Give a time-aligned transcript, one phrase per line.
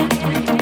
[0.00, 0.57] it.